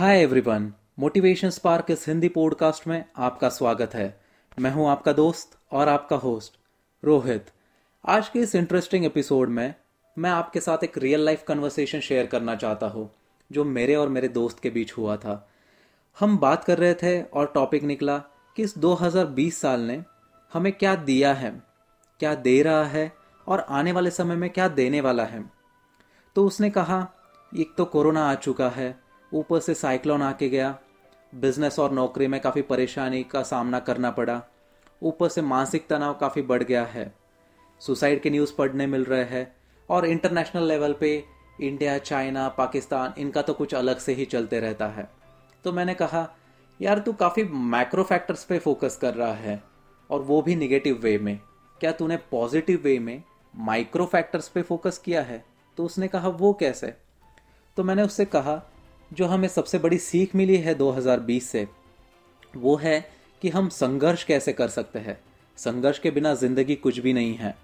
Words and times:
Hi 0.00 0.20
everyone 0.22 0.72
motivation 0.98 1.50
spark 1.50 1.86
इस 1.90 2.06
Hindi 2.08 2.28
podcast 2.28 2.86
में 2.86 3.04
आपका 3.16 3.48
स्वागत 3.48 3.94
है। 3.94 4.20
मैं 4.58 4.70
हूँ 4.70 4.88
आपका 4.88 5.12
दोस्त 5.12 5.58
और 5.72 5.88
आपका 5.88 6.16
होस्ट 6.16 6.52
रोहित। 7.02 7.46
आज 8.04 8.28
के 8.28 8.38
इस 8.38 8.54
इंटरेस्टिंग 8.54 9.04
एपिसोड 9.04 9.48
में 9.48 9.74
मैं 10.16 10.30
आपके 10.30 10.60
साथ 10.60 10.84
एक 10.84 10.96
रियल 10.98 11.24
लाइफ 11.24 11.42
कन्वर्सेशन 11.48 12.00
शेयर 12.00 12.26
करना 12.26 12.54
चाहता 12.54 12.86
हूँ, 12.86 13.10
जो 13.50 13.64
मेरे 13.64 13.94
और 13.94 14.08
मेरे 14.08 14.28
दोस्त 14.28 14.60
के 14.60 14.70
बीच 14.70 14.92
हुआ 14.92 15.16
था। 15.16 15.48
हम 16.20 16.38
बात 16.38 16.64
कर 16.64 16.78
रहे 16.78 16.94
थे 16.94 17.22
और 17.22 17.52
टॉपिक 17.54 17.84
निकला 17.84 18.18
कि 18.56 18.62
इस 18.62 18.78
2020 18.78 19.60
साल 19.60 19.80
ने 19.80 20.02
हमें 20.52 20.72
क्या 20.72 20.94
दिया 20.94 21.32
है, 21.32 21.50
क्या 22.20 22.34
दे 22.34 22.62
रहा 22.62 22.84
है 22.84 23.12
और 23.46 23.66
आने 23.68 23.92
वाले 23.92 24.10
समय 24.10 24.36
में 24.36 24.50
क्या 24.50 24.68
देने 24.68 25.00
वाला 25.00 25.24
है। 25.24 25.44
तो 26.36 26.46
उसने 26.46 26.70
कहा, 26.70 27.06
एक 27.52 27.74
तो 27.78 27.84
कोरोना 27.84 28.30
आ 28.30 28.34
चुका 28.34 28.68
है 28.68 29.09
ऊपर 29.34 29.60
से 29.60 29.74
साइक्लोन 29.74 30.22
आके 30.22 30.48
गया। 30.48 30.78
बिज़नेस 31.34 31.78
और 31.78 31.92
नौकरी 31.92 32.26
में 32.26 32.40
काफ़ी 32.40 32.62
परेशानी 32.62 33.22
का 33.22 33.42
सामना 33.42 33.80
करना 33.80 34.10
पड़ा। 34.10 34.42
ऊपर 35.02 35.28
से 35.28 35.42
मानसिक 35.42 35.86
तनाव 35.86 36.14
काफ़ी 36.14 36.42
बढ़ 36.42 36.62
गया 36.62 36.84
है। 36.84 37.14
सुसाइड 37.80 38.22
के 38.22 38.30
न्यूज़ 38.30 38.54
पढ़ने 38.58 38.86
मिल 38.86 39.04
रहे 39.04 39.24
हैं 39.24 39.56
और 39.90 40.06
इंटरनेशनल 40.06 40.62
लेवल 40.62 40.92
पे 40.92 41.24
इंडिया, 41.60 41.98
चाइना, 41.98 42.48
पाकिस्तान, 42.48 43.14
इनका 43.18 43.42
तो 43.42 43.54
कुछ 43.54 43.74
अलग 43.74 43.98
से 43.98 44.12
ही 44.12 44.24
चलते 44.24 44.60
रहता 44.60 44.86
है। 44.86 45.10
तो 45.64 45.72
मैंने 45.72 45.94
कहा, 45.94 46.36
यार, 46.82 46.98
तू 46.98 47.12
काफ़ी 47.12 47.44
मैक्रो 47.44 48.02
फैक्टर्स 48.02 48.44
पे 48.44 48.58
फोकस 48.58 48.96
कर 48.96 49.14
रहा 49.14 49.32
है 49.32 49.62
और 50.10 50.22
वो 50.22 50.42
भी 50.42 50.56
निगेटिव 50.56 51.00
वे 51.02 51.18
में। 51.18 51.40
क्या 51.80 51.92
तूने 51.92 52.16
पॉजिटिव 52.16 52.80
वे 52.84 52.98
में 52.98 53.22
माइक्रो 53.56 54.06
फैक्टर्स 54.06 54.48
पे 54.48 54.62
फोकस 54.62 54.98
किया 54.98 55.22
है? 55.22 55.44
तो 55.76 55.84
उसने 55.84 56.08
कहा, 56.08 56.28
वो 56.28 56.52
कैसे? 56.52 56.94
तो 57.76 57.84
मैंने 57.84 58.02
उससे 58.02 58.24
कहा 58.24 58.69
जो 59.12 59.26
हमें 59.26 59.48
सबसे 59.48 59.78
बड़ी 59.78 59.98
सीख 59.98 60.34
मिली 60.34 60.56
है 60.56 60.74
2020 60.74 61.50
से, 61.50 61.68
वो 62.56 62.76
है 62.76 63.10
कि 63.42 63.48
हम 63.48 63.68
संघर्ष 63.68 64.24
कैसे 64.24 64.52
कर 64.52 64.68
सकते 64.68 64.98
हैं। 64.98 65.20
संघर्ष 65.56 65.98
के 65.98 66.10
बिना 66.10 66.34
ज़िंदगी 66.34 66.74
कुछ 66.74 66.98
भी 66.98 67.12
नहीं 67.12 67.34
है। 67.34 67.56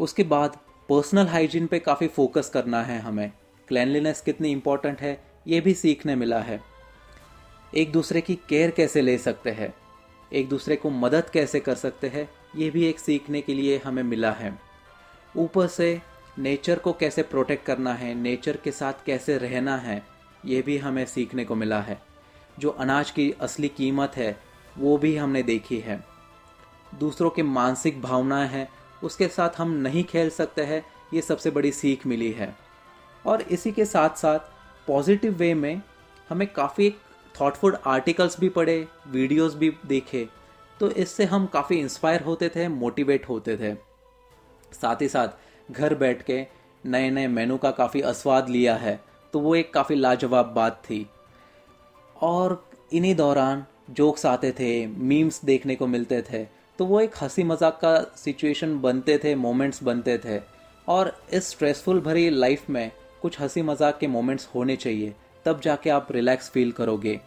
उसके 0.00 0.22
बाद 0.22 0.58
पर्सनल 0.88 1.26
हाइजीन 1.26 1.66
पे 1.66 1.78
काफ़ी 1.78 2.08
फोकस 2.08 2.50
करना 2.54 2.82
है 2.82 2.98
हमें। 2.98 3.32
क्लैनलीनेस 3.68 4.20
कितनी 4.20 4.52
इंपॉर्टेंट 4.52 5.00
है, 5.00 5.24
ये 5.46 5.60
भी 5.60 5.74
सीखने 5.74 6.14
मिला 6.14 6.40
है। 6.40 6.60
एक 7.74 7.92
दूसरे 7.92 8.20
की 8.20 8.34
केयर 8.34 8.70
कैसे 8.70 9.02
ले 9.02 9.18
सकते 9.18 9.50
हैं? 9.50 9.74
एक 10.32 10.48
दूसरे 10.48 10.76
को 10.76 10.90
मदद 10.90 11.30
कैसे 11.30 11.60
कर 11.60 11.74
सकते 11.74 12.08
हैं? 12.08 12.28
ये 12.56 12.70
भी 12.70 12.86
एक 12.86 12.98
सीखने 12.98 13.40
के 13.40 13.54
लिए 13.54 13.78
हमें 13.78 14.02
मिला 14.02 14.32
है। 14.32 14.58
ऊपर 15.36 15.66
से 15.66 16.02
नेचर 16.38 16.78
को 16.78 16.92
कैसे 16.92 17.22
प्रोटेक्ट 17.22 17.64
करना 17.64 17.94
है? 17.94 18.14
नेचर 18.14 18.56
के 18.56 18.70
साथ 18.70 18.92
कैसे 19.06 19.38
रहना 19.38 19.76
है? 19.76 20.15
ये 20.44 20.62
भी 20.62 20.78
हमें 20.78 21.06
सीखने 21.06 21.44
को 21.44 21.54
मिला 21.54 21.80
है। 21.80 22.00
जो 22.58 22.70
अनाज 22.70 23.10
की 23.10 23.30
असली 23.40 23.68
कीमत 23.68 24.12
है, 24.16 24.40
वो 24.78 24.98
भी 24.98 25.16
हमने 25.16 25.42
देखी 25.42 25.78
है। 25.78 26.04
दूसरों 26.94 27.30
के 27.30 27.42
मानसिक 27.42 28.02
भावनाएँ 28.02 28.48
हैं, 28.48 28.68
उसके 29.04 29.28
साथ 29.28 29.50
हम 29.58 29.70
नहीं 29.70 30.04
खेल 30.04 30.30
सकते 30.30 30.62
हैं, 30.62 30.84
ये 31.14 31.22
सबसे 31.22 31.50
बड़ी 31.50 31.72
सीख 31.72 32.06
मिली 32.06 32.32
है। 32.32 32.56
और 33.26 33.42
इसी 33.42 33.72
के 33.72 33.84
साथ 33.84 34.10
साथ 34.10 34.38
पॉजिटिव 34.86 35.32
वे 35.32 35.54
में 35.54 35.82
हमें 36.28 36.52
काफ़ी 36.52 36.94
थॉटफुल 37.40 37.76
आर्टिकल्स 37.86 38.40
भी 38.40 38.48
पढ़े 38.48 38.88
वीडियोस 39.08 39.54
भी 39.54 39.76
देखे 39.86 40.28
तो 40.80 40.90
इससे 40.90 41.24
हम 41.24 41.46
काफ़ी 41.46 41.76
इंस्पायर 41.76 42.22
होते 42.22 42.48
थे 42.48 42.68
मोटिवेट 42.68 43.28
होते 43.28 43.56
थे। 43.56 43.74
साथ 44.72 45.02
ही 45.02 45.08
साथ, 45.08 45.28
घर 45.70 45.94
बैठ 45.94 46.22
के 46.22 46.46
नए 46.86 47.10
नए 47.10 47.26
मेनू 47.26 47.56
का 47.56 47.70
काफ़ी 47.70 48.00
आस्वाद 48.00 48.48
लिया 48.48 48.76
है। 48.76 49.00
तो 49.32 49.40
वो 49.40 49.54
एक 49.54 49.72
काफ़ी 49.74 49.94
लाजवाब 49.96 50.52
बात 50.56 50.82
थी। 50.84 51.06
और 52.16 52.64
इन्हीं 52.92 53.14
दौरान 53.14 53.64
जोक्स 53.90 54.26
आते 54.26 54.50
थे, 54.52 54.86
मीम्स 54.86 55.44
देखने 55.44 55.74
को 55.76 55.86
मिलते 55.86 56.22
थे 56.22 56.44
तो 56.78 56.84
वो 56.84 57.00
एक 57.00 57.14
हँसी 57.20 57.42
मज़ाक 57.44 57.78
का 57.82 57.98
सिचुएशन 58.16 58.78
बनते 58.80 59.16
थे, 59.18 59.34
मोमेंट्स 59.34 59.82
बनते 59.82 60.16
थे। 60.18 60.40
और 60.88 61.16
इस 61.32 61.48
स्ट्रेसफुल 61.48 62.00
भरी 62.00 62.28
लाइफ 62.30 62.68
में 62.70 62.90
कुछ 63.22 63.40
हँसी 63.40 63.62
मज़ाक 63.62 63.98
के 63.98 64.06
मोमेंट्स 64.06 64.48
होने 64.54 64.76
चाहिए, 64.76 65.14
तब 65.46 65.60
जाके 65.60 65.90
आप 65.90 66.12
रिलैक्स 66.12 66.50
फील 66.50 66.72
करोगे। 66.72 67.18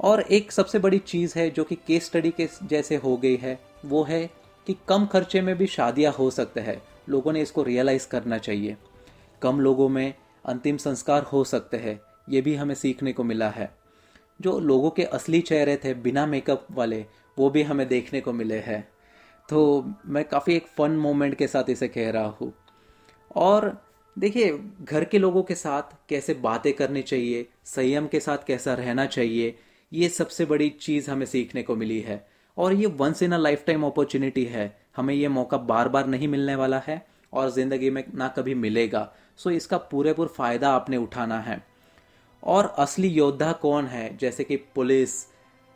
और 0.00 0.20
एक 0.20 0.52
सबसे 0.52 0.78
बड़ी 0.78 0.98
चीज़ 0.98 1.38
है 1.38 1.48
जो 1.50 1.64
कि 1.64 1.74
केस 1.86 2.06
स्टडी 2.06 2.30
के 2.30 2.48
जैसे 2.64 2.96
हो 2.96 3.16
गई 3.16 3.36
है, 3.36 3.58
वो 3.84 4.02
है 4.04 4.28
कि 4.66 4.76
कम 4.88 5.06
खर्चे 5.06 5.40
में 5.40 5.56
भी 5.58 5.66
शादियाँ 5.66 6.12
हो 6.12 6.30
सकते 6.30 6.60
हैं। 6.60 6.80
लोगों 7.08 7.32
ने 7.32 7.42
इसको 7.42 7.62
रियलाइज़ 7.62 8.08
करना 8.08 8.38
चाहिए। 8.38 8.76
कम 9.42 9.60
लोगों 9.60 9.88
में 9.88 10.14
अंतिम 10.46 10.76
संस्कार 10.76 11.22
हो 11.22 11.44
सकते 11.44 11.76
हैं। 11.76 12.00
ये 12.28 12.40
भी 12.40 12.54
हमें 12.54 12.74
सीखने 12.74 13.12
को 13.12 13.24
मिला 13.24 13.48
है। 13.48 13.76
जो 14.40 14.60
लोगों 14.60 14.90
के 14.90 15.04
असली 15.04 15.40
चेहरे 15.40 15.76
थे 15.76 15.94
बिना 15.94 16.26
मेकअप 16.26 16.66
वाले, 16.70 17.06
वो 17.38 17.50
भी 17.50 17.62
हमें 17.62 17.88
देखने 17.88 18.20
को 18.20 18.32
मिले 18.32 18.58
हैं। 18.58 18.88
तो 19.48 19.90
मैं 20.06 20.24
काफ़ी 20.24 20.54
एक 20.54 20.66
फन 20.66 20.90
मोमेंट 20.90 21.34
के 21.34 21.46
साथ 21.46 21.70
इसे 21.70 21.88
कह 21.88 22.10
रहा 22.10 22.26
हूँ। 22.26 22.52
और 23.36 23.84
देखिए, 24.18 24.60
घर 24.82 25.04
के 25.04 25.18
लोगों 25.18 25.42
के 25.42 25.54
साथ 25.54 25.82
कैसे 26.08 26.34
बातें 26.34 26.72
करनी 26.72 27.02
चाहिए, 27.02 27.48
संयम 27.64 28.06
के 28.06 28.20
साथ 28.20 28.38
कैसा 28.46 28.74
रहना 28.74 29.06
चाहिए, 29.06 29.58
ये 29.92 30.08
सबसे 30.08 30.44
बड़ी 30.44 30.68
चीज़ 30.68 31.10
हमें 31.10 31.26
सीखने 31.26 31.62
को 31.62 31.76
मिली 31.76 32.00
है। 32.00 32.28
और 32.58 32.72
ये 32.72 32.86
once 32.86 33.22
in 33.22 33.32
a 33.32 33.36
life 33.36 33.64
time 33.66 33.84
opportunity 33.84 34.44
है। 34.44 34.80
हमें 34.96 35.14
ये 35.14 35.28
मौका 35.28 35.56
बार 35.56 35.88
बार 35.88 36.06
नहीं 36.06 36.28
मिलने 36.28 36.54
वाला 36.54 36.78
है 36.78 37.06
और 37.32 37.50
ज़िंदगी 37.50 37.90
में 37.90 38.04
ना 38.14 38.28
कभी 38.28 38.54
मिलेगा। 38.54 39.12
सो 39.40 39.50
इसका 39.50 39.76
पूरे 39.90 40.12
पूर 40.12 40.26
फ़ायदा 40.28 40.70
आपने 40.70 40.96
उठाना 40.96 41.38
है। 41.40 41.62
और 42.42 42.74
असली 42.78 43.08
योद्धा 43.08 43.52
कौन 43.52 43.86
है? 43.86 44.16
जैसे 44.16 44.44
कि 44.44 44.56
police, 44.74 45.14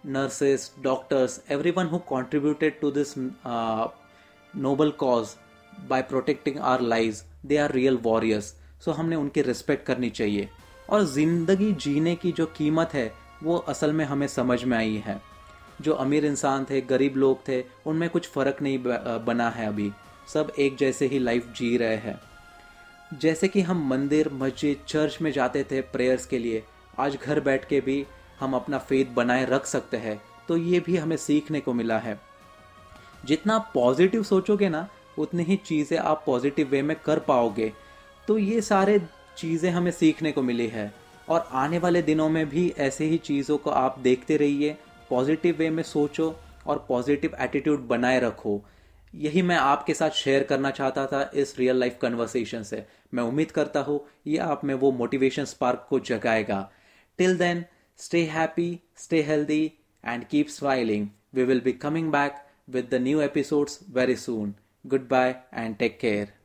nurses, 0.05 0.73
doctors 0.83 1.41
every 1.51 1.71
one 1.71 1.87
who 1.87 1.99
contributed 2.09 2.81
to 2.81 2.91
this 2.91 3.15
noble 3.19 4.91
cause 4.99 5.35
by 5.89 6.03
protecting 6.03 6.59
our 6.63 6.81
live 6.81 7.17
they 7.47 7.57
are 7.57 7.73
real 7.73 7.97
warriors. 8.03 8.55
So 8.85 8.93
हमने 8.93 9.17
उनकी 9.17 9.43
रिस्पेक्ट 9.43 9.87
करनी 9.87 10.11
चाहिए। 10.11 10.49
और 10.91 11.05
ज़िंदगी 11.05 11.73
जीने 11.75 12.15
की 12.17 12.33
जो 12.33 12.47
कीमत 12.47 12.95
है, 12.95 13.13
वो 13.43 13.57
असल 13.59 13.93
में 13.93 14.05
हमें 14.05 14.27
समझ 14.27 14.63
में 14.65 14.77
आई 14.79 15.03
है। 15.07 15.21
जो 15.81 15.93
अमीर 15.95 16.25
इंसान 16.25 16.65
थे, 16.65 16.81
गरीब 16.83 17.17
लोग 17.17 17.49
थे, 17.49 17.65
उनमें 17.87 18.09
कुछ 18.11 18.29
फ़र्क 18.29 18.63
नहीं 18.63 18.79
बना 19.25 19.49
है 19.51 19.67
अभी। 19.67 19.91
सब 20.33 20.53
एक 20.59 20.77
जैसे 20.77 21.07
ही 21.07 21.19
लाइफ 21.19 21.53
जी 21.57 21.77
रहे 21.77 21.97
हैं। 21.97 22.21
जैसे 23.15 23.49
कि 23.49 23.61
हम 23.61 23.87
मंदिर, 23.89 24.29
मस्जिद, 24.33 24.79
चर्च 24.89 25.19
में 25.23 25.31
जाते 25.33 25.63
थे 25.65 25.81
प्रेयर्स 25.83 26.27
के 26.27 26.39
लिए, 26.39 26.63
आज 26.99 27.17
घर 27.17 27.41
बैठ 27.41 27.69
के 27.69 27.81
भी 27.81 28.05
हम 28.41 28.55
अपना 28.55 28.79
फेथ 28.79 29.13
बनाए 29.15 29.45
रख 29.45 29.67
सकते 29.67 29.97
हैं 29.97 30.21
तो 30.49 30.57
ये 30.57 30.81
भी 30.81 30.97
हमें 30.97 31.17
सीखने 31.17 31.61
को 31.61 31.73
मिला 31.73 31.99
है। 31.99 32.19
जितना 33.25 33.59
पॉजिटिव 33.75 34.23
सोचोगे 34.23 34.69
ना, 34.69 34.89
उतनी 35.19 35.43
ही 35.43 35.57
चीज़ें 35.57 35.99
आप 35.99 36.23
पॉजिटिव 36.27 36.69
वे 36.69 36.83
में 36.83 36.97
कर 37.05 37.19
पाओगे। 37.19 37.73
तो 38.29 38.39
ये 38.39 38.61
सारे 38.61 39.01
चीज़ें 39.39 39.71
हमें 39.71 39.91
सीखने 39.91 40.33
को 40.33 40.43
मिली 40.43 40.67
है। 40.69 40.93
और 41.29 41.49
आने 41.53 41.79
वाले 41.79 42.03
दिनों 42.03 42.29
में 42.29 42.49
भी 42.49 42.69
ऐसे 42.79 43.05
ही 43.05 43.19
चीज़ों 43.19 43.57
को 43.59 43.71
आप 43.71 43.99
देखते 43.99 44.37
रहिए 44.37 44.77
पॉजिटिव 45.11 45.57
वे 45.59 45.71
में 45.71 45.83
सोचो 45.83 46.35
और 46.67 46.85
पॉजिटिव 46.89 47.37
एटीट्यूड 47.41 47.87
बनाए 47.89 48.21
रखो। 48.21 48.61
यही 49.15 49.43
मैं 49.43 49.57
आपके 49.57 49.95
साथ 49.95 50.11
शेयर 50.11 50.43
करना 50.43 50.71
चाहता 50.71 51.07
था 51.07 51.31
इस 51.35 51.59
रियल 51.59 51.77
लाइफ 51.77 51.99
कन्वर्सेशन 52.03 52.63
से। 52.63 52.87
मैं 53.15 53.23
उम्मीद 53.23 53.51
करता 53.51 53.81
हूँ, 53.81 54.07
ये 54.27 54.39
आप 54.39 54.65
में 54.65 54.75
वो 54.75 54.93
मोटिवेशन 54.93 55.45
स्पार्क 55.45 55.87
को 55.89 56.01
जगाएगा। 56.01 56.71
Till 57.19 57.39
then 57.39 57.65
stay 57.97 58.23
happy 58.25 58.81
stay 58.97 59.23
healthy 59.23 59.73
and 60.05 60.25
keep 60.25 60.49
smiling 60.49 61.09
we 61.35 61.45
will 61.45 61.61
be 61.61 61.73
coming 61.73 62.13
back 62.13 62.35
with 62.71 62.83
the 62.83 62.95
new 62.95 63.19
new 63.19 63.67
very 63.91 64.17
very 64.17 64.53
good 64.87 65.09
bye 65.09 65.35
and 65.55 65.77
take 65.77 65.99
care. 66.05 66.44